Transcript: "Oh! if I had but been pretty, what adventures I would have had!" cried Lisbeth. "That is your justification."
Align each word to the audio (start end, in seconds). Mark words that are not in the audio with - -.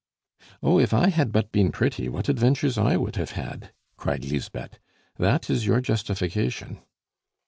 "Oh! 0.63 0.79
if 0.79 0.95
I 0.95 1.09
had 1.09 1.31
but 1.31 1.51
been 1.51 1.71
pretty, 1.71 2.09
what 2.09 2.27
adventures 2.27 2.75
I 2.75 2.97
would 2.97 3.17
have 3.17 3.33
had!" 3.33 3.71
cried 3.97 4.25
Lisbeth. 4.25 4.79
"That 5.19 5.47
is 5.47 5.67
your 5.67 5.79
justification." 5.79 6.81